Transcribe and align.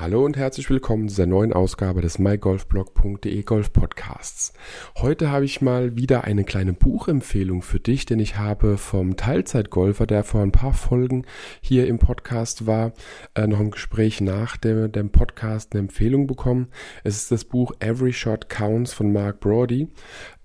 Hallo 0.00 0.24
und 0.24 0.38
herzlich 0.38 0.70
willkommen 0.70 1.10
zu 1.10 1.16
dieser 1.16 1.26
neuen 1.26 1.52
Ausgabe 1.52 2.00
des 2.00 2.18
mygolfblog.de 2.18 3.42
Golf 3.42 3.70
Podcasts. 3.70 4.54
Heute 4.96 5.30
habe 5.30 5.44
ich 5.44 5.60
mal 5.60 5.94
wieder 5.94 6.24
eine 6.24 6.44
kleine 6.44 6.72
Buchempfehlung 6.72 7.60
für 7.60 7.80
dich, 7.80 8.06
denn 8.06 8.18
ich 8.18 8.38
habe 8.38 8.78
vom 8.78 9.18
Teilzeitgolfer, 9.18 10.06
der 10.06 10.24
vor 10.24 10.40
ein 10.40 10.52
paar 10.52 10.72
Folgen 10.72 11.26
hier 11.60 11.86
im 11.86 11.98
Podcast 11.98 12.66
war, 12.66 12.94
äh, 13.34 13.46
noch 13.46 13.60
im 13.60 13.72
Gespräch 13.72 14.22
nach 14.22 14.56
dem, 14.56 14.90
dem 14.90 15.10
Podcast 15.10 15.74
eine 15.74 15.80
Empfehlung 15.80 16.26
bekommen. 16.26 16.68
Es 17.04 17.16
ist 17.16 17.30
das 17.30 17.44
Buch 17.44 17.72
Every 17.80 18.14
Shot 18.14 18.48
Counts 18.48 18.94
von 18.94 19.12
Mark 19.12 19.40
Brody. 19.40 19.88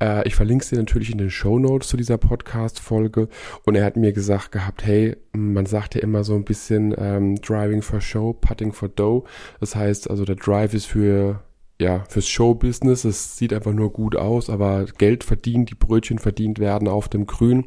Äh, 0.02 0.28
ich 0.28 0.36
verlinke 0.36 0.64
es 0.64 0.70
dir 0.70 0.80
natürlich 0.80 1.12
in 1.12 1.18
den 1.18 1.30
Show 1.30 1.60
Notes 1.60 1.88
zu 1.88 1.96
dieser 1.96 2.18
Podcast-Folge 2.18 3.30
und 3.64 3.76
er 3.76 3.86
hat 3.86 3.96
mir 3.96 4.12
gesagt 4.12 4.52
gehabt, 4.52 4.86
hey, 4.86 5.16
man 5.32 5.66
sagt 5.66 5.96
ja 5.96 6.02
immer 6.02 6.26
so 6.26 6.36
ein 6.36 6.44
bisschen 6.44 6.94
ähm, 6.98 7.36
Driving 7.36 7.82
for 7.82 8.02
Show, 8.02 8.34
Putting 8.34 8.74
for 8.74 8.90
Dough. 8.90 9.26
Das 9.60 9.76
heißt 9.76 10.10
also, 10.10 10.26
der 10.26 10.36
Drive 10.36 10.74
ist 10.74 10.86
für 10.86 11.42
ja, 11.80 12.06
fürs 12.08 12.28
Showbusiness. 12.28 13.04
Es 13.04 13.38
sieht 13.38 13.52
einfach 13.52 13.74
nur 13.74 13.92
gut 13.92 14.16
aus, 14.16 14.50
aber 14.50 14.86
Geld 14.98 15.24
verdient, 15.24 15.70
die 15.70 15.76
Brötchen 15.76 16.20
verdient 16.20 16.60
werden 16.60 16.88
auf 16.88 17.10
dem 17.10 17.26
Grün. 17.26 17.66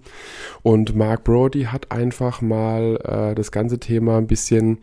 Und 0.62 0.96
Mark 0.96 1.24
Brody 1.24 1.64
hat 1.64 1.92
einfach 1.92 2.40
mal 2.40 2.96
äh, 3.04 3.34
das 3.34 3.52
ganze 3.52 3.78
Thema 3.78 4.16
ein 4.16 4.26
bisschen 4.26 4.78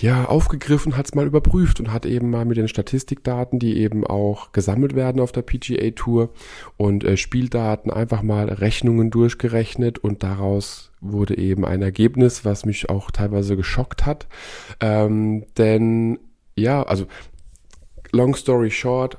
ja, 0.00 0.24
aufgegriffen, 0.26 0.96
hat 0.96 1.06
es 1.06 1.14
mal 1.14 1.26
überprüft 1.26 1.80
und 1.80 1.92
hat 1.92 2.06
eben 2.06 2.30
mal 2.30 2.44
mit 2.44 2.56
den 2.56 2.68
Statistikdaten, 2.68 3.58
die 3.58 3.78
eben 3.78 4.06
auch 4.06 4.52
gesammelt 4.52 4.94
werden 4.94 5.20
auf 5.20 5.32
der 5.32 5.42
PGA 5.42 5.90
Tour 5.90 6.30
und 6.76 7.04
äh, 7.04 7.16
Spieldaten 7.16 7.90
einfach 7.90 8.22
mal 8.22 8.48
Rechnungen 8.48 9.10
durchgerechnet 9.10 9.98
und 9.98 10.22
daraus 10.22 10.92
wurde 11.00 11.36
eben 11.36 11.64
ein 11.64 11.82
Ergebnis, 11.82 12.44
was 12.44 12.64
mich 12.64 12.90
auch 12.90 13.10
teilweise 13.10 13.56
geschockt 13.56 14.06
hat. 14.06 14.26
Ähm, 14.80 15.44
denn 15.56 16.18
ja, 16.56 16.82
also 16.82 17.06
long 18.12 18.34
story 18.34 18.70
short, 18.70 19.18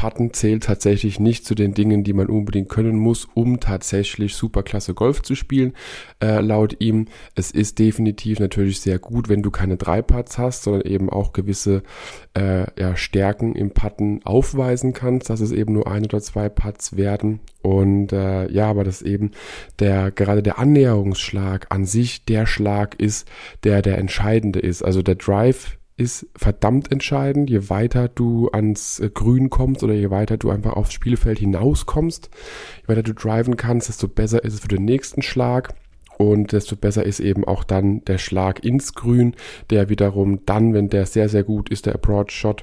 Putten 0.00 0.32
zählt 0.32 0.64
tatsächlich 0.64 1.20
nicht 1.20 1.44
zu 1.44 1.54
den 1.54 1.74
Dingen, 1.74 2.04
die 2.04 2.14
man 2.14 2.28
unbedingt 2.28 2.70
können 2.70 2.96
muss, 2.96 3.28
um 3.34 3.60
tatsächlich 3.60 4.34
superklasse 4.34 4.94
Golf 4.94 5.20
zu 5.20 5.34
spielen. 5.34 5.74
Äh, 6.22 6.40
laut 6.40 6.76
ihm, 6.78 7.08
es 7.34 7.50
ist 7.50 7.78
definitiv 7.78 8.40
natürlich 8.40 8.80
sehr 8.80 8.98
gut, 8.98 9.28
wenn 9.28 9.42
du 9.42 9.50
keine 9.50 9.76
drei 9.76 10.00
Putts 10.00 10.38
hast, 10.38 10.62
sondern 10.62 10.90
eben 10.90 11.10
auch 11.10 11.34
gewisse 11.34 11.82
äh, 12.32 12.64
ja, 12.80 12.96
Stärken 12.96 13.54
im 13.54 13.72
Putten 13.72 14.22
aufweisen 14.24 14.94
kannst, 14.94 15.28
dass 15.28 15.40
es 15.40 15.52
eben 15.52 15.74
nur 15.74 15.86
ein 15.86 16.04
oder 16.06 16.22
zwei 16.22 16.48
Putts 16.48 16.96
werden. 16.96 17.40
Und 17.60 18.14
äh, 18.14 18.50
ja, 18.50 18.70
aber 18.70 18.84
dass 18.84 19.02
eben 19.02 19.32
der 19.80 20.10
gerade 20.12 20.42
der 20.42 20.58
Annäherungsschlag 20.58 21.66
an 21.68 21.84
sich 21.84 22.24
der 22.24 22.46
Schlag 22.46 22.94
ist, 22.98 23.28
der 23.64 23.82
der 23.82 23.98
entscheidende 23.98 24.60
ist. 24.60 24.82
Also 24.82 25.02
der 25.02 25.16
Drive 25.16 25.76
ist 26.00 26.26
verdammt 26.34 26.90
entscheidend. 26.90 27.50
Je 27.50 27.68
weiter 27.68 28.08
du 28.08 28.48
ans 28.50 29.00
äh, 29.00 29.10
Grün 29.12 29.50
kommst 29.50 29.84
oder 29.84 29.92
je 29.92 30.10
weiter 30.10 30.38
du 30.38 30.48
einfach 30.50 30.72
aufs 30.72 30.94
Spielfeld 30.94 31.38
hinauskommst, 31.38 32.30
je 32.82 32.88
weiter 32.88 33.02
du 33.02 33.12
driven 33.12 33.56
kannst, 33.56 33.88
desto 33.88 34.08
besser 34.08 34.42
ist 34.42 34.54
es 34.54 34.60
für 34.60 34.68
den 34.68 34.86
nächsten 34.86 35.20
Schlag. 35.20 35.74
Und 36.16 36.52
desto 36.52 36.76
besser 36.76 37.04
ist 37.04 37.20
eben 37.20 37.46
auch 37.46 37.64
dann 37.64 38.04
der 38.04 38.18
Schlag 38.18 38.64
ins 38.64 38.94
Grün, 38.94 39.34
der 39.70 39.88
wiederum 39.88 40.44
dann, 40.44 40.74
wenn 40.74 40.88
der 40.88 41.06
sehr, 41.06 41.28
sehr 41.28 41.44
gut 41.44 41.70
ist, 41.70 41.86
der 41.86 41.94
Approach 41.94 42.30
Shot, 42.30 42.62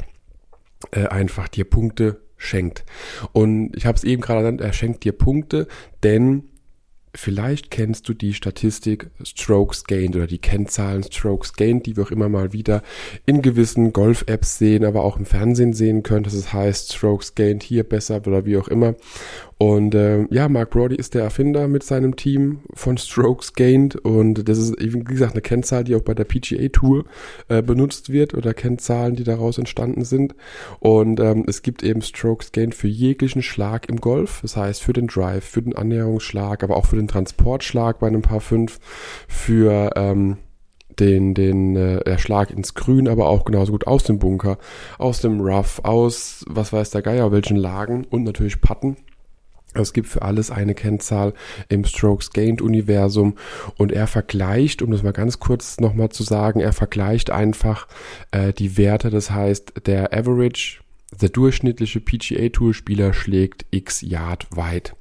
äh, 0.92 1.08
einfach 1.08 1.48
dir 1.48 1.66
Punkte 1.66 2.22
schenkt. 2.38 2.86
Und 3.34 3.76
ich 3.76 3.86
habe 3.86 3.98
es 3.98 4.04
eben 4.04 4.22
gerade 4.22 4.42
genannt, 4.42 4.62
er 4.62 4.74
schenkt 4.74 5.04
dir 5.04 5.12
Punkte, 5.12 5.68
denn 6.04 6.50
Vielleicht 7.18 7.72
kennst 7.72 8.08
du 8.08 8.14
die 8.14 8.36
Statistik 8.36 9.10
Strokes 9.24 9.86
Gained 9.86 10.16
oder 10.16 10.28
die 10.28 10.38
Kennzahlen 10.38 11.02
Strokes 11.02 11.54
Gained, 11.54 11.88
die 11.88 11.98
wir 11.98 12.04
auch 12.04 12.12
immer 12.12 12.30
mal 12.30 12.54
wieder 12.54 12.84
in 13.26 13.42
gewissen 13.42 13.92
Golf-Apps 13.92 14.60
sehen, 14.60 14.86
aber 14.86 15.04
auch 15.04 15.18
im 15.18 15.26
Fernsehen 15.26 15.74
sehen 15.74 16.04
können. 16.04 16.26
Das 16.26 16.54
heißt 16.54 16.94
Strokes 16.94 17.34
Gained 17.34 17.64
hier 17.64 17.84
besser 17.84 18.22
oder 18.28 18.46
wie 18.46 18.58
auch 18.58 18.68
immer. 18.68 18.94
Und 19.58 19.96
äh, 19.96 20.26
ja, 20.30 20.50
Mark 20.50 20.70
Brody 20.70 20.96
ist 20.96 21.16
der 21.16 21.24
Erfinder 21.24 21.68
mit 21.68 21.82
seinem 21.82 22.16
Team 22.16 22.60
von 22.76 22.98
Strokes 22.98 23.54
Gained 23.54 23.96
und 23.96 24.48
das 24.48 24.60
ist, 24.60 24.76
wie 24.80 25.04
gesagt, 25.04 25.34
eine 25.34 25.42
Kennzahl, 25.42 25.84
die 25.84 25.96
auch 25.96 26.02
bei 26.02 26.14
der 26.14 26.26
PGA 26.26 26.68
Tour 26.70 27.06
äh, 27.48 27.64
benutzt 27.64 28.12
wird 28.12 28.36
oder 28.36 28.54
Kennzahlen, 28.54 29.16
die 29.16 29.24
daraus 29.24 29.58
entstanden 29.58 30.06
sind. 30.06 30.36
Und 30.80 31.20
ähm, 31.20 31.44
es 31.48 31.64
gibt 31.64 31.82
eben 31.82 32.04
Strokes 32.04 32.52
Gained 32.52 32.76
für 32.76 32.88
jeglichen 32.88 33.42
Schlag 33.42 33.90
im 33.90 34.00
Golf, 34.00 34.40
das 34.44 34.56
heißt 34.56 34.84
für 34.84 34.94
den 34.94 35.08
Drive, 35.08 35.44
für 35.44 35.64
den 35.64 35.76
Annäherungsschlag, 35.76 36.64
aber 36.64 36.78
auch 36.78 36.86
für 36.86 36.98
den 36.98 37.08
Transportschlag 37.08 37.98
bei 37.98 38.08
einem 38.08 38.22
Paar 38.22 38.42
5, 38.42 38.80
für 39.28 39.92
ähm, 39.96 40.38
den, 41.00 41.34
den 41.34 41.76
äh, 41.76 42.18
Schlag 42.20 42.52
ins 42.52 42.76
Grün, 42.76 43.08
aber 43.08 43.28
auch 43.28 43.46
genauso 43.46 43.72
gut 43.72 43.88
aus 43.88 44.04
dem 44.04 44.20
Bunker, 44.20 44.60
aus 45.00 45.22
dem 45.22 45.42
Rough, 45.42 45.80
aus 45.84 46.46
was 46.48 46.74
weiß 46.74 46.92
der 46.92 47.02
Geier, 47.02 47.32
welchen 47.32 47.58
Lagen 47.58 48.06
und 48.06 48.24
natürlich 48.24 48.62
Patten. 48.62 48.98
Es 49.82 49.94
gibt 49.94 50.08
für 50.08 50.22
alles 50.22 50.52
eine 50.52 50.76
Kennzahl 50.76 51.34
im 51.70 51.86
Strokes 51.86 52.32
Gained 52.32 52.62
Universum 52.62 53.36
und 53.78 53.92
er 53.92 54.08
vergleicht, 54.08 54.82
um 54.82 54.92
das 54.92 55.04
mal 55.04 55.14
ganz 55.14 55.40
kurz 55.40 55.80
nochmal 55.80 56.10
zu 56.10 56.24
sagen, 56.24 56.60
er 56.60 56.74
vergleicht 56.74 57.30
einfach 57.30 57.88
äh, 58.32 58.54
die 58.54 58.78
Werte, 58.78 59.10
das 59.10 59.32
heißt 59.32 59.74
der 59.86 60.14
Average 60.14 60.80
der 61.22 61.30
durchschnittliche 61.30 62.00
PGA 62.00 62.50
Tour 62.50 62.74
Spieler 62.74 63.14
schlägt 63.14 63.66
x 63.72 64.02
Yard 64.02 64.48
weit. 64.52 64.96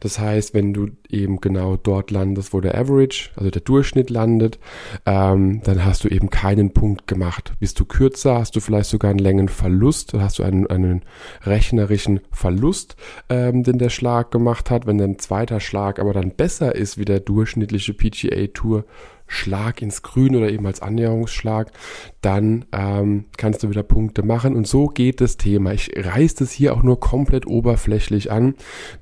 Das 0.00 0.18
heißt, 0.18 0.54
wenn 0.54 0.72
du 0.72 0.88
eben 1.08 1.40
genau 1.40 1.76
dort 1.76 2.10
landest, 2.10 2.52
wo 2.52 2.60
der 2.60 2.76
Average, 2.76 3.30
also 3.36 3.50
der 3.50 3.62
Durchschnitt 3.62 4.10
landet, 4.10 4.58
ähm, 5.06 5.60
dann 5.64 5.84
hast 5.84 6.04
du 6.04 6.08
eben 6.08 6.30
keinen 6.30 6.72
Punkt 6.72 7.06
gemacht. 7.06 7.52
Bist 7.60 7.78
du 7.80 7.84
kürzer, 7.84 8.38
hast 8.38 8.56
du 8.56 8.60
vielleicht 8.60 8.90
sogar 8.90 9.10
einen 9.10 9.18
Längenverlust, 9.18 10.14
dann 10.14 10.22
hast 10.22 10.38
du 10.38 10.42
einen, 10.42 10.66
einen 10.66 11.02
rechnerischen 11.42 12.20
Verlust, 12.30 12.96
ähm, 13.28 13.62
den 13.62 13.78
der 13.78 13.90
Schlag 13.90 14.30
gemacht 14.30 14.70
hat. 14.70 14.86
Wenn 14.86 14.98
dein 14.98 15.18
zweiter 15.18 15.60
Schlag 15.60 15.98
aber 15.98 16.12
dann 16.12 16.30
besser 16.30 16.74
ist 16.74 16.98
wie 16.98 17.04
der 17.04 17.20
durchschnittliche 17.20 17.94
PGA 17.94 18.46
Tour 18.48 18.84
Schlag 19.28 19.82
ins 19.82 20.02
Grün 20.02 20.34
oder 20.34 20.50
eben 20.50 20.66
als 20.66 20.82
Annäherungsschlag, 20.82 21.70
dann 22.22 22.64
ähm, 22.72 23.26
kannst 23.36 23.62
du 23.62 23.70
wieder 23.70 23.82
Punkte 23.82 24.24
machen. 24.24 24.56
Und 24.56 24.66
so 24.66 24.86
geht 24.86 25.20
das 25.20 25.36
Thema. 25.36 25.72
Ich 25.72 25.92
reiß 25.94 26.34
das 26.34 26.50
hier 26.50 26.74
auch 26.74 26.82
nur 26.82 26.98
komplett 26.98 27.46
oberflächlich 27.46 28.32
an, 28.32 28.54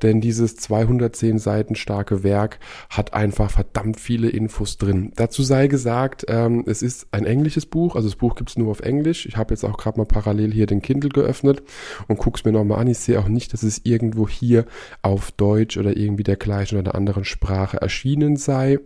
denn 0.03 0.21
dieses 0.21 0.57
210 0.57 1.39
Seiten 1.39 1.77
starke 1.77 2.23
Werk 2.23 2.59
hat 2.91 3.15
einfach 3.15 3.51
verdammt 3.51 3.99
viele 3.99 4.29
Infos 4.29 4.77
drin. 4.77 5.13
Dazu 5.17 5.43
sei 5.43 5.69
gesagt, 5.69 6.27
ähm, 6.29 6.65
es 6.67 6.83
ist 6.83 7.07
ein 7.13 7.25
englisches 7.25 7.65
Buch, 7.65 7.95
also 7.97 8.09
das 8.09 8.17
Buch 8.17 8.35
gibt's 8.35 8.59
nur 8.59 8.71
auf 8.71 8.81
Englisch. 8.81 9.27
Ich 9.27 9.37
habe 9.37 9.55
jetzt 9.55 9.65
auch 9.65 9.79
gerade 9.79 9.99
mal 9.99 10.07
parallel 10.07 10.53
hier 10.53 10.67
den 10.67 10.83
Kindle 10.83 11.11
geöffnet 11.11 11.63
und 12.09 12.19
guck's 12.19 12.45
mir 12.45 12.53
nochmal 12.53 12.81
an. 12.81 12.89
Ich 12.89 12.99
sehe 12.99 13.19
auch 13.19 13.29
nicht, 13.29 13.53
dass 13.53 13.63
es 13.63 13.81
irgendwo 13.85 14.29
hier 14.29 14.67
auf 15.03 15.31
Deutsch 15.31 15.77
oder 15.77 15.97
irgendwie 15.97 16.25
der 16.25 16.37
gleichen 16.37 16.79
oder 16.79 16.91
einer 16.91 16.95
anderen 16.97 17.25
Sprache 17.25 17.79
erschienen 17.81 18.37
sei. 18.37 18.81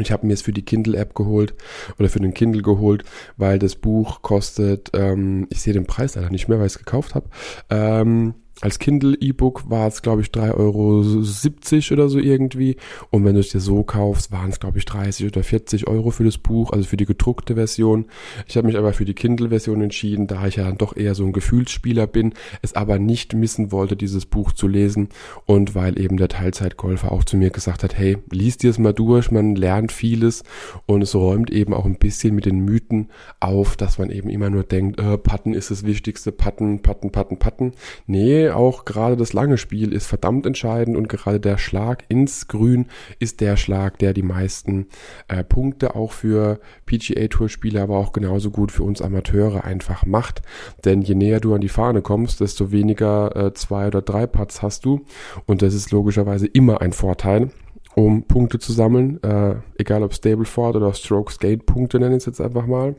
Ich 0.00 0.12
habe 0.12 0.26
mir 0.26 0.34
es 0.34 0.42
für 0.42 0.52
die 0.52 0.64
Kindle-App 0.64 1.14
geholt 1.14 1.54
oder 1.98 2.08
für 2.08 2.20
den 2.20 2.34
Kindle 2.34 2.62
geholt, 2.62 3.04
weil 3.36 3.58
das 3.58 3.76
Buch 3.76 4.22
kostet, 4.22 4.90
ähm, 4.94 5.46
ich 5.50 5.60
sehe 5.60 5.72
den 5.72 5.86
Preis 5.86 6.14
leider 6.14 6.30
nicht 6.30 6.48
mehr, 6.48 6.58
weil 6.58 6.66
ich 6.66 6.74
es 6.74 6.78
gekauft 6.78 7.14
habe, 7.14 7.28
ähm, 7.70 8.34
als 8.60 8.80
Kindle-E-Book 8.80 9.70
war 9.70 9.86
es, 9.86 10.02
glaube 10.02 10.22
ich, 10.22 10.28
3,70 10.28 10.52
Euro 10.56 11.94
oder 11.94 12.08
so 12.08 12.18
irgendwie. 12.18 12.76
Und 13.10 13.24
wenn 13.24 13.34
du 13.34 13.40
es 13.40 13.50
dir 13.50 13.60
so 13.60 13.84
kaufst, 13.84 14.32
waren 14.32 14.50
es, 14.50 14.58
glaube 14.58 14.78
ich, 14.78 14.84
30 14.84 15.26
oder 15.26 15.44
40 15.44 15.86
Euro 15.86 16.10
für 16.10 16.24
das 16.24 16.38
Buch, 16.38 16.72
also 16.72 16.84
für 16.84 16.96
die 16.96 17.04
gedruckte 17.04 17.54
Version. 17.54 18.06
Ich 18.48 18.56
habe 18.56 18.66
mich 18.66 18.76
aber 18.76 18.92
für 18.92 19.04
die 19.04 19.14
Kindle-Version 19.14 19.80
entschieden, 19.80 20.26
da 20.26 20.46
ich 20.46 20.56
ja 20.56 20.64
dann 20.64 20.78
doch 20.78 20.96
eher 20.96 21.14
so 21.14 21.24
ein 21.24 21.32
Gefühlsspieler 21.32 22.08
bin, 22.08 22.34
es 22.60 22.74
aber 22.74 22.98
nicht 22.98 23.32
missen 23.32 23.70
wollte, 23.70 23.94
dieses 23.94 24.26
Buch 24.26 24.52
zu 24.52 24.66
lesen. 24.66 25.08
Und 25.46 25.76
weil 25.76 26.00
eben 26.00 26.16
der 26.16 26.28
Teilzeitgolfer 26.28 27.12
auch 27.12 27.22
zu 27.22 27.36
mir 27.36 27.50
gesagt 27.50 27.84
hat, 27.84 27.96
hey, 27.96 28.18
lies 28.30 28.58
dir 28.58 28.70
es 28.70 28.78
mal 28.78 28.92
durch, 28.92 29.30
man 29.30 29.54
lernt 29.54 29.92
vieles 29.92 30.42
und 30.86 31.02
es 31.02 31.14
räumt 31.14 31.50
eben 31.50 31.74
auch 31.74 31.84
ein 31.84 31.98
bisschen 31.98 32.34
mit 32.34 32.44
den 32.44 32.60
Mythen 32.64 33.10
auf, 33.38 33.76
dass 33.76 33.98
man 33.98 34.10
eben 34.10 34.28
immer 34.30 34.50
nur 34.50 34.64
denkt, 34.64 34.98
äh, 34.98 35.16
Patten 35.16 35.54
ist 35.54 35.70
das 35.70 35.84
Wichtigste, 35.84 36.32
Patten, 36.32 36.82
Patten, 36.82 37.12
Patten, 37.12 37.38
Patten. 37.38 37.72
Nee, 38.06 38.47
auch 38.56 38.84
gerade 38.84 39.16
das 39.16 39.32
lange 39.32 39.58
Spiel 39.58 39.92
ist 39.92 40.06
verdammt 40.06 40.46
entscheidend 40.46 40.96
und 40.96 41.08
gerade 41.08 41.40
der 41.40 41.58
Schlag 41.58 42.04
ins 42.08 42.48
Grün 42.48 42.86
ist 43.18 43.40
der 43.40 43.56
Schlag, 43.56 43.98
der 43.98 44.12
die 44.12 44.22
meisten 44.22 44.86
äh, 45.28 45.44
Punkte 45.44 45.94
auch 45.94 46.12
für 46.12 46.60
PGA 46.86 47.28
Tour 47.28 47.48
Spieler, 47.48 47.82
aber 47.82 47.96
auch 47.96 48.12
genauso 48.12 48.50
gut 48.50 48.72
für 48.72 48.82
uns 48.82 49.02
Amateure 49.02 49.64
einfach 49.64 50.06
macht. 50.06 50.42
Denn 50.84 51.02
je 51.02 51.14
näher 51.14 51.40
du 51.40 51.54
an 51.54 51.60
die 51.60 51.68
Fahne 51.68 52.02
kommst, 52.02 52.40
desto 52.40 52.72
weniger 52.72 53.34
äh, 53.36 53.54
zwei 53.54 53.86
oder 53.86 54.02
drei 54.02 54.26
Putts 54.26 54.62
hast 54.62 54.84
du 54.84 55.04
und 55.46 55.62
das 55.62 55.74
ist 55.74 55.90
logischerweise 55.90 56.46
immer 56.46 56.80
ein 56.80 56.92
Vorteil 56.92 57.50
um 57.94 58.22
Punkte 58.22 58.60
zu 58.60 58.72
sammeln, 58.72 59.20
äh, 59.24 59.56
egal 59.76 60.04
ob 60.04 60.14
Stableford 60.14 60.76
oder 60.76 60.94
Strokes 60.94 61.40
Gate 61.40 61.66
Punkte 61.66 61.98
nennen 61.98 62.14
es 62.14 62.26
jetzt 62.26 62.40
einfach 62.40 62.66
mal. 62.66 62.94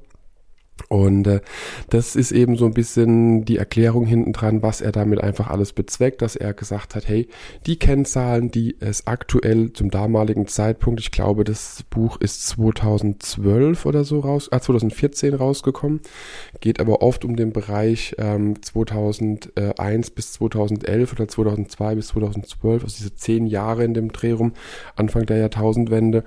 Und 0.88 1.28
äh, 1.28 1.42
das 1.90 2.16
ist 2.16 2.32
eben 2.32 2.56
so 2.56 2.66
ein 2.66 2.74
bisschen 2.74 3.46
die 3.46 3.58
Erklärung 3.58 4.06
hinten 4.06 4.34
dran, 4.34 4.62
was 4.62 4.82
er 4.82 4.92
damit 4.92 5.22
einfach 5.22 5.50
alles 5.50 5.74
bezweckt, 5.74 6.22
dass 6.22 6.36
er 6.36 6.54
gesagt 6.54 6.96
hat, 6.96 7.08
hey, 7.08 7.28
die 7.66 7.78
Kennzahlen, 7.78 8.52
die 8.52 8.78
es 8.80 9.08
aktuell 9.08 9.74
zum 9.74 9.92
damaligen 9.92 10.48
Zeitpunkt, 10.48 11.00
ich 11.00 11.12
glaube, 11.12 11.44
das 11.44 11.84
Buch 11.90 12.18
ist 12.20 12.48
2012 12.48 13.86
oder 13.86 14.04
so 14.04 14.20
raus, 14.20 14.48
äh, 14.52 14.60
2014 14.60 15.34
rausgekommen, 15.34 16.02
geht 16.60 16.80
aber 16.80 17.02
oft 17.02 17.26
um 17.26 17.36
den 17.36 17.52
Bereich 17.52 18.16
ähm, 18.18 18.62
2001 18.62 20.12
bis 20.12 20.34
2011 20.34 21.14
oder 21.14 21.28
2002 21.28 21.96
bis 21.96 22.08
2012, 22.08 22.84
also 22.84 22.96
diese 22.98 23.16
zehn 23.16 23.46
Jahre 23.48 23.84
in 23.84 23.94
dem 23.94 24.12
Dreh 24.12 24.32
rum, 24.32 24.54
Anfang 24.96 25.26
der 25.26 25.38
Jahrtausendwende. 25.38 26.24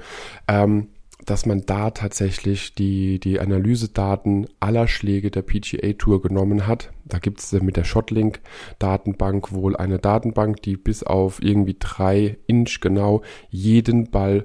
Ähm, 0.49 0.89
dass 1.25 1.47
man 1.47 1.65
da 1.67 1.91
tatsächlich 1.91 2.75
die, 2.75 3.19
die 3.19 3.41
Analysedaten 3.41 4.47
aller 4.61 4.89
Schläge 4.89 5.31
der 5.31 5.43
PGA 5.43 5.93
Tour 5.95 6.23
genommen 6.23 6.67
hat. 6.67 6.93
Da 7.05 7.19
gibt 7.19 7.41
es 7.41 7.53
mit 7.53 7.77
der 7.77 7.85
Shotlink 7.85 8.41
Datenbank 8.79 9.53
wohl 9.53 9.77
eine 9.77 9.99
Datenbank, 9.99 10.63
die 10.63 10.77
bis 10.77 11.03
auf 11.03 11.43
irgendwie 11.43 11.77
drei 11.79 12.39
Inch 12.47 12.81
genau 12.81 13.23
jeden 13.51 14.11
Ball 14.11 14.45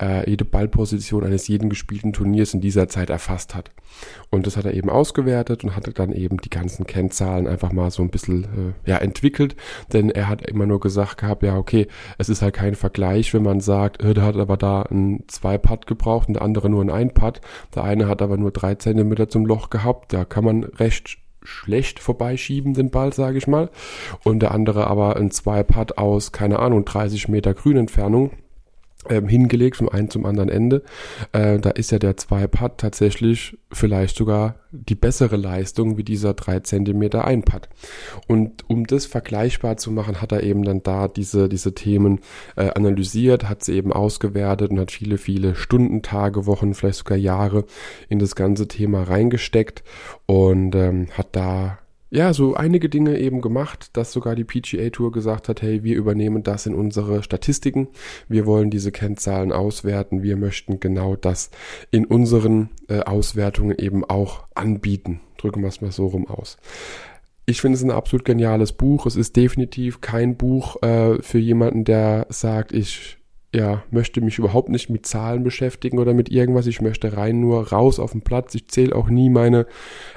äh, 0.00 0.28
jede 0.28 0.44
Ballposition 0.44 1.24
eines 1.24 1.48
jeden 1.48 1.70
gespielten 1.70 2.12
Turniers 2.12 2.54
in 2.54 2.60
dieser 2.60 2.88
Zeit 2.88 3.10
erfasst 3.10 3.54
hat. 3.54 3.70
Und 4.30 4.46
das 4.46 4.56
hat 4.56 4.66
er 4.66 4.74
eben 4.74 4.90
ausgewertet 4.90 5.64
und 5.64 5.74
hatte 5.74 5.92
dann 5.92 6.12
eben 6.12 6.38
die 6.38 6.50
ganzen 6.50 6.86
Kennzahlen 6.86 7.46
einfach 7.46 7.72
mal 7.72 7.90
so 7.90 8.02
ein 8.02 8.10
bisschen 8.10 8.44
äh, 8.44 8.90
ja, 8.90 8.98
entwickelt. 8.98 9.56
Denn 9.92 10.10
er 10.10 10.28
hat 10.28 10.42
immer 10.46 10.66
nur 10.66 10.80
gesagt 10.80 11.18
gehabt, 11.18 11.42
ja, 11.42 11.56
okay, 11.56 11.86
es 12.18 12.28
ist 12.28 12.42
halt 12.42 12.54
kein 12.54 12.74
Vergleich, 12.74 13.32
wenn 13.32 13.42
man 13.42 13.60
sagt, 13.60 14.02
äh, 14.02 14.12
der 14.12 14.24
hat 14.24 14.36
aber 14.36 14.56
da 14.56 14.82
ein 14.82 15.24
Zwei-Putt 15.28 15.86
gebraucht 15.86 16.28
und 16.28 16.34
der 16.34 16.42
andere 16.42 16.68
nur 16.68 16.82
ein 16.82 16.90
Ein-Putt. 16.90 17.40
Der 17.74 17.84
eine 17.84 18.08
hat 18.08 18.20
aber 18.20 18.36
nur 18.36 18.50
drei 18.50 18.74
Zentimeter 18.74 19.28
zum 19.28 19.46
Loch 19.46 19.70
gehabt. 19.70 20.12
Da 20.12 20.24
kann 20.24 20.44
man 20.44 20.64
recht 20.64 21.18
schlecht 21.42 22.00
vorbeischieben, 22.00 22.74
den 22.74 22.90
Ball, 22.90 23.12
sage 23.12 23.38
ich 23.38 23.46
mal. 23.46 23.70
Und 24.24 24.40
der 24.40 24.50
andere 24.50 24.88
aber 24.88 25.16
ein 25.16 25.30
Zwei-Putt 25.30 25.96
aus, 25.96 26.32
keine 26.32 26.58
Ahnung, 26.58 26.84
30 26.84 27.28
Meter 27.28 27.54
Grünentfernung 27.54 28.32
ähm, 29.10 29.28
hingelegt 29.28 29.76
vom 29.76 29.88
einen 29.88 30.10
zum 30.10 30.26
anderen 30.26 30.48
Ende. 30.48 30.82
Äh, 31.32 31.58
da 31.58 31.70
ist 31.70 31.90
ja 31.90 31.98
der 31.98 32.16
Zwei-Putt 32.16 32.78
tatsächlich 32.78 33.58
vielleicht 33.72 34.16
sogar 34.16 34.56
die 34.72 34.94
bessere 34.94 35.36
Leistung 35.36 35.96
wie 35.96 36.04
dieser 36.04 36.34
3 36.34 36.60
cm 36.60 37.02
Ein-Putt. 37.14 37.68
Und 38.26 38.68
um 38.68 38.86
das 38.86 39.06
vergleichbar 39.06 39.76
zu 39.76 39.90
machen, 39.90 40.20
hat 40.20 40.32
er 40.32 40.42
eben 40.42 40.62
dann 40.64 40.82
da 40.82 41.08
diese, 41.08 41.48
diese 41.48 41.74
Themen 41.74 42.20
äh, 42.56 42.70
analysiert, 42.70 43.48
hat 43.48 43.64
sie 43.64 43.74
eben 43.74 43.92
ausgewertet 43.92 44.70
und 44.70 44.80
hat 44.80 44.90
viele, 44.90 45.18
viele 45.18 45.54
Stunden, 45.54 46.02
Tage, 46.02 46.46
Wochen, 46.46 46.74
vielleicht 46.74 46.98
sogar 46.98 47.18
Jahre 47.18 47.64
in 48.08 48.18
das 48.18 48.34
ganze 48.34 48.68
Thema 48.68 49.02
reingesteckt 49.04 49.82
und 50.26 50.74
ähm, 50.74 51.08
hat 51.16 51.28
da 51.32 51.78
ja, 52.10 52.32
so 52.32 52.54
einige 52.54 52.88
Dinge 52.88 53.18
eben 53.18 53.40
gemacht, 53.40 53.96
dass 53.96 54.12
sogar 54.12 54.36
die 54.36 54.44
PGA 54.44 54.90
Tour 54.90 55.10
gesagt 55.10 55.48
hat, 55.48 55.60
hey, 55.60 55.82
wir 55.82 55.96
übernehmen 55.96 56.42
das 56.42 56.66
in 56.66 56.74
unsere 56.74 57.22
Statistiken, 57.22 57.88
wir 58.28 58.46
wollen 58.46 58.70
diese 58.70 58.92
Kennzahlen 58.92 59.50
auswerten, 59.50 60.22
wir 60.22 60.36
möchten 60.36 60.78
genau 60.78 61.16
das 61.16 61.50
in 61.90 62.04
unseren 62.06 62.70
äh, 62.88 63.00
Auswertungen 63.00 63.76
eben 63.78 64.04
auch 64.04 64.44
anbieten. 64.54 65.20
Drücken 65.36 65.62
wir 65.62 65.68
es 65.68 65.80
mal 65.80 65.90
so 65.90 66.06
rum 66.06 66.28
aus. 66.28 66.58
Ich 67.44 67.60
finde 67.60 67.76
es 67.76 67.82
ein 67.82 67.90
absolut 67.90 68.24
geniales 68.24 68.72
Buch. 68.72 69.06
Es 69.06 69.16
ist 69.16 69.36
definitiv 69.36 70.00
kein 70.00 70.36
Buch 70.36 70.82
äh, 70.82 71.20
für 71.22 71.38
jemanden, 71.38 71.84
der 71.84 72.26
sagt, 72.28 72.72
ich 72.72 73.18
ja, 73.54 73.82
möchte 73.90 74.20
mich 74.20 74.38
überhaupt 74.38 74.68
nicht 74.68 74.90
mit 74.90 75.06
Zahlen 75.06 75.42
beschäftigen 75.42 75.98
oder 75.98 76.12
mit 76.14 76.28
irgendwas. 76.28 76.66
Ich 76.66 76.80
möchte 76.80 77.16
rein 77.16 77.40
nur 77.40 77.68
raus 77.68 77.98
auf 77.98 78.12
den 78.12 78.22
Platz. 78.22 78.54
Ich 78.54 78.68
zähle 78.68 78.94
auch 78.94 79.08
nie 79.08 79.30
meine 79.30 79.66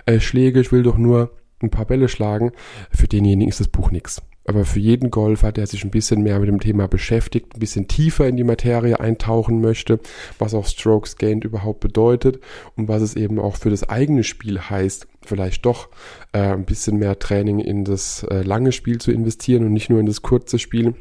äh, 0.06 0.20
Schläge. 0.20 0.60
Ich 0.60 0.72
will 0.72 0.84
doch 0.84 0.98
nur 0.98 1.32
ein 1.62 1.70
paar 1.70 1.86
Bälle 1.86 2.08
schlagen, 2.08 2.52
für 2.92 3.08
denjenigen 3.08 3.50
ist 3.50 3.60
das 3.60 3.68
Buch 3.68 3.92
nichts. 3.92 4.22
Aber 4.46 4.66
für 4.66 4.80
jeden 4.80 5.12
Golfer, 5.12 5.52
der 5.52 5.68
sich 5.68 5.84
ein 5.84 5.92
bisschen 5.92 6.24
mehr 6.24 6.40
mit 6.40 6.50
dem 6.50 6.60
Thema 6.60 6.88
beschäftigt, 6.88 7.56
ein 7.56 7.60
bisschen 7.60 7.88
tiefer 7.88 8.28
in 8.28 8.36
die 8.36 8.44
Materie 8.44 9.00
eintauchen 9.00 9.62
möchte, 9.62 10.00
was 10.40 10.56
auch 10.56 10.66
Strokes 10.66 11.18
Gained 11.18 11.44
überhaupt 11.44 11.82
bedeutet 11.82 12.40
und 12.76 12.88
was 12.88 13.04
es 13.04 13.16
eben 13.16 13.38
auch 13.38 13.58
für 13.58 13.70
das 13.70 13.88
eigene 13.88 14.24
Spiel 14.24 14.60
heißt, 14.60 15.08
vielleicht 15.22 15.66
doch 15.66 15.90
äh, 16.34 16.40
ein 16.40 16.66
bisschen 16.66 16.98
mehr 16.98 17.20
Training 17.20 17.60
in 17.60 17.86
das 17.86 18.24
äh, 18.24 18.42
lange 18.42 18.72
Spiel 18.72 18.98
zu 18.98 19.12
investieren 19.12 19.66
und 19.66 19.74
nicht 19.74 19.92
nur 19.92 20.00
in 20.00 20.08
das 20.08 20.24
kurze 20.24 20.58
Spiel, 20.58 20.96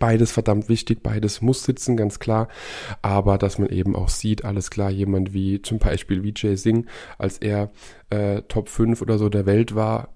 Beides 0.00 0.32
verdammt 0.32 0.68
wichtig, 0.68 1.04
beides 1.04 1.42
muss 1.42 1.62
sitzen, 1.62 1.96
ganz 1.96 2.18
klar. 2.18 2.48
Aber 3.02 3.38
dass 3.38 3.58
man 3.58 3.68
eben 3.68 3.94
auch 3.94 4.08
sieht, 4.08 4.44
alles 4.44 4.70
klar, 4.70 4.90
jemand 4.90 5.32
wie 5.32 5.62
zum 5.62 5.78
Beispiel 5.78 6.24
Vijay 6.24 6.56
Singh, 6.56 6.88
als 7.18 7.38
er 7.38 7.70
äh, 8.10 8.42
Top 8.48 8.68
5 8.68 9.00
oder 9.00 9.16
so 9.16 9.28
der 9.28 9.46
Welt 9.46 9.76
war, 9.76 10.08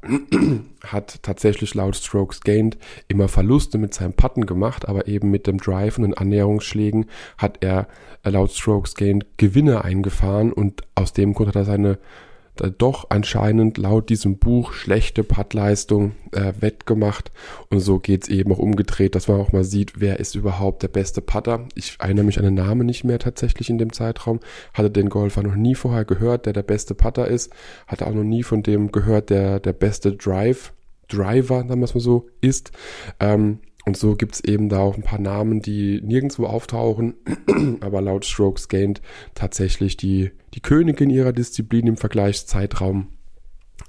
hat 0.85 1.23
tatsächlich 1.23 1.75
laut 1.75 1.95
Strokes 1.95 2.41
Gained 2.41 2.79
immer 3.07 3.29
Verluste 3.29 3.79
mit 3.79 3.95
seinem 3.95 4.15
Putten 4.15 4.45
gemacht, 4.45 4.89
aber 4.89 5.07
eben 5.07 5.31
mit 5.31 5.47
dem 5.47 5.59
Drive 5.59 5.99
und 5.99 6.03
den 6.03 6.15
Annäherungsschlägen 6.15 7.07
hat 7.39 7.59
er 7.61 7.87
äh, 8.25 8.31
laut 8.31 8.51
Strokes 8.51 8.97
Gained 8.97 9.25
Gewinne 9.37 9.85
eingefahren 9.85 10.53
und 10.53 10.83
aus 10.97 11.13
dem 11.13 11.33
Grund 11.33 11.49
hat 11.49 11.57
er 11.57 11.65
seine 11.65 11.99
doch 12.79 13.07
anscheinend 13.09 13.79
laut 13.79 14.09
diesem 14.09 14.39
Buch 14.39 14.73
schlechte 14.73 15.25
Puttleistung 15.25 16.13
äh, 16.33 16.53
wettgemacht. 16.61 17.31
Und 17.69 17.81
so 17.81 17.99
geht's 17.99 18.29
eben 18.29 18.53
auch 18.53 18.59
umgedreht, 18.59 19.15
dass 19.15 19.29
man 19.29 19.41
auch 19.41 19.53
mal 19.53 19.65
sieht, 19.65 20.01
wer 20.01 20.21
ist 20.21 20.35
überhaupt 20.35 20.83
der 20.83 20.89
beste 20.89 21.21
Putter. 21.21 21.67
Ich 21.75 21.97
erinnere 21.99 22.25
mich 22.25 22.39
an 22.39 22.45
den 22.45 22.55
Namen 22.55 22.87
nicht 22.87 23.05
mehr 23.05 23.19
tatsächlich 23.19 23.71
in 23.71 23.79
dem 23.79 23.93
Zeitraum. 23.93 24.41
Hatte 24.75 24.91
den 24.91 25.09
Golfer 25.09 25.43
noch 25.43 25.55
nie 25.55 25.75
vorher 25.75 26.05
gehört, 26.05 26.47
der 26.47 26.53
der 26.53 26.63
beste 26.63 26.95
Putter 26.95 27.29
ist. 27.29 27.53
Hatte 27.87 28.07
auch 28.07 28.15
noch 28.15 28.25
nie 28.25 28.43
von 28.43 28.63
dem 28.63 28.93
gehört, 28.93 29.31
der 29.31 29.61
der 29.61 29.73
beste 29.73 30.17
Drive, 30.17 30.73
Driver, 31.09 31.65
sagen 31.67 31.81
wir 31.81 31.85
es 31.85 31.95
mal 31.95 32.01
so, 32.01 32.29
ist. 32.41 32.73
Ähm, 33.19 33.61
und 33.91 33.97
so 33.97 34.15
gibt's 34.15 34.39
eben 34.39 34.69
da 34.69 34.79
auch 34.79 34.97
ein 34.97 35.03
paar 35.03 35.19
Namen, 35.19 35.63
die 35.63 36.01
nirgendwo 36.01 36.47
auftauchen, 36.47 37.15
aber 37.81 38.01
laut 38.01 38.25
Strokes 38.25 38.69
Gained 38.69 39.03
tatsächlich 39.35 39.97
die, 39.97 40.31
die 40.55 40.61
Königin 40.61 41.11
ihrer 41.11 41.33
Disziplin 41.33 41.89
im 41.89 41.97
Vergleichszeitraum 41.97 43.09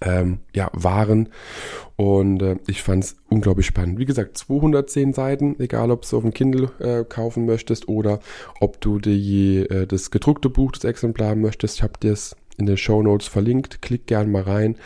ähm, 0.02 0.40
ja, 0.56 0.72
waren. 0.74 1.30
Und 1.98 2.42
äh, 2.42 2.56
ich 2.66 2.82
fand's 2.82 3.18
unglaublich 3.30 3.68
spannend. 3.68 4.00
Wie 4.00 4.06
gesagt, 4.06 4.40
210 4.40 5.14
Seiten, 5.14 5.60
egal 5.60 5.92
ob 5.92 6.10
du 6.10 6.18
auf 6.18 6.24
dem 6.24 6.34
Kindle 6.34 6.72
äh, 6.80 7.04
kaufen 7.04 7.46
möchtest 7.46 7.88
oder 7.88 8.22
ob 8.60 8.82
du 8.82 8.98
die, 8.98 9.58
äh, 9.58 9.86
das 9.86 10.10
gedruckte 10.10 10.50
Buch, 10.50 10.72
das 10.72 10.84
Exemplar 10.84 11.36
möchtest. 11.36 11.76
Ich 11.76 11.84
habe 11.84 12.00
dir 12.02 12.14
es 12.14 12.36
in 12.58 12.66
den 12.66 12.78
Show 12.78 13.04
Notes 13.04 13.28
verlinkt. 13.28 13.84
Klick 13.84 14.08
gern 14.08 14.32
mal 14.32 14.42
rein. 14.42 14.78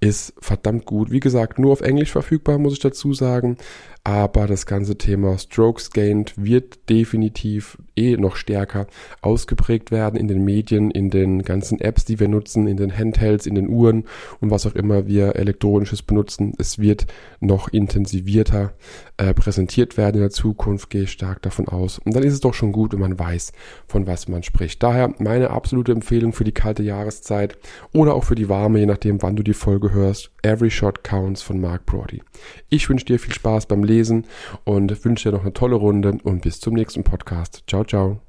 Ist 0.00 0.32
verdammt 0.38 0.86
gut. 0.86 1.10
Wie 1.10 1.20
gesagt, 1.20 1.58
nur 1.58 1.72
auf 1.72 1.82
Englisch 1.82 2.10
verfügbar, 2.10 2.58
muss 2.58 2.72
ich 2.72 2.78
dazu 2.78 3.12
sagen 3.12 3.58
aber 4.02 4.46
das 4.46 4.64
ganze 4.64 4.96
Thema 4.96 5.36
Strokes 5.38 5.90
Gained 5.90 6.32
wird 6.36 6.88
definitiv 6.88 7.76
eh 7.96 8.16
noch 8.16 8.36
stärker 8.36 8.86
ausgeprägt 9.20 9.90
werden 9.90 10.18
in 10.18 10.26
den 10.26 10.42
Medien, 10.42 10.90
in 10.90 11.10
den 11.10 11.42
ganzen 11.42 11.80
Apps, 11.80 12.06
die 12.06 12.18
wir 12.18 12.28
nutzen, 12.28 12.66
in 12.66 12.78
den 12.78 12.96
Handhelds, 12.96 13.44
in 13.44 13.54
den 13.54 13.68
Uhren 13.68 14.04
und 14.40 14.50
was 14.50 14.66
auch 14.66 14.74
immer 14.74 15.06
wir 15.06 15.36
elektronisches 15.36 16.00
benutzen. 16.02 16.54
Es 16.56 16.78
wird 16.78 17.06
noch 17.40 17.68
intensivierter 17.68 18.72
äh, 19.18 19.34
präsentiert 19.34 19.98
werden 19.98 20.16
in 20.16 20.22
der 20.22 20.30
Zukunft, 20.30 20.88
gehe 20.88 21.02
ich 21.02 21.12
stark 21.12 21.42
davon 21.42 21.68
aus. 21.68 21.98
Und 21.98 22.16
dann 22.16 22.22
ist 22.22 22.32
es 22.32 22.40
doch 22.40 22.54
schon 22.54 22.72
gut, 22.72 22.94
wenn 22.94 23.00
man 23.00 23.18
weiß, 23.18 23.52
von 23.86 24.06
was 24.06 24.28
man 24.28 24.42
spricht. 24.42 24.82
Daher 24.82 25.12
meine 25.18 25.50
absolute 25.50 25.92
Empfehlung 25.92 26.32
für 26.32 26.44
die 26.44 26.52
kalte 26.52 26.82
Jahreszeit 26.82 27.58
oder 27.92 28.14
auch 28.14 28.24
für 28.24 28.34
die 28.34 28.48
warme, 28.48 28.78
je 28.78 28.86
nachdem, 28.86 29.20
wann 29.20 29.36
du 29.36 29.42
die 29.42 29.52
Hörst. 29.92 30.30
Every 30.42 30.70
Shot 30.70 31.04
Counts 31.04 31.42
von 31.42 31.60
Mark 31.60 31.86
Brody. 31.86 32.22
Ich 32.68 32.88
wünsche 32.88 33.04
dir 33.04 33.18
viel 33.18 33.34
Spaß 33.34 33.66
beim 33.66 33.84
Lesen 33.84 34.26
und 34.64 35.04
wünsche 35.04 35.30
dir 35.30 35.36
noch 35.36 35.42
eine 35.42 35.52
tolle 35.52 35.76
Runde 35.76 36.18
und 36.22 36.42
bis 36.42 36.60
zum 36.60 36.74
nächsten 36.74 37.04
Podcast. 37.04 37.64
Ciao, 37.66 37.84
ciao. 37.84 38.20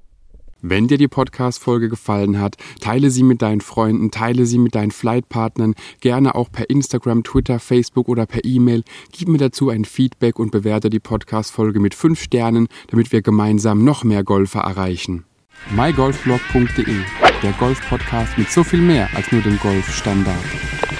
Wenn 0.63 0.87
dir 0.87 0.99
die 0.99 1.07
Podcast-Folge 1.07 1.89
gefallen 1.89 2.39
hat, 2.39 2.55
teile 2.81 3.09
sie 3.09 3.23
mit 3.23 3.41
deinen 3.41 3.61
Freunden, 3.61 4.11
teile 4.11 4.45
sie 4.45 4.59
mit 4.59 4.75
deinen 4.75 4.91
Flightpartnern, 4.91 5.73
gerne 6.01 6.35
auch 6.35 6.51
per 6.51 6.69
Instagram, 6.69 7.23
Twitter, 7.23 7.59
Facebook 7.59 8.07
oder 8.07 8.27
per 8.27 8.45
E-Mail. 8.45 8.83
Gib 9.11 9.27
mir 9.27 9.39
dazu 9.39 9.69
ein 9.69 9.85
Feedback 9.85 10.37
und 10.37 10.51
bewerte 10.51 10.91
die 10.91 10.99
Podcast-Folge 10.99 11.79
mit 11.79 11.95
fünf 11.95 12.21
Sternen, 12.21 12.67
damit 12.89 13.11
wir 13.11 13.23
gemeinsam 13.23 13.83
noch 13.83 14.03
mehr 14.03 14.23
Golfer 14.23 14.61
erreichen. 14.61 15.25
mygolfblog.de, 15.75 16.95
der 17.41 17.51
Golf-Podcast 17.53 18.37
mit 18.37 18.51
so 18.51 18.63
viel 18.63 18.81
mehr 18.81 19.09
als 19.15 19.31
nur 19.31 19.41
dem 19.41 19.57
Golfstandard. 19.57 20.90